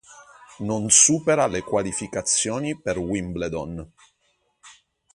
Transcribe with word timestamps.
Non 0.61 0.89
supera 0.89 1.45
le 1.45 1.61
qualificazioni 1.61 2.75
per 2.75 2.97
Wimbledon. 2.97 3.93